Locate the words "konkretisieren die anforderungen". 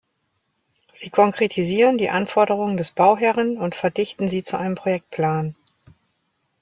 1.11-2.75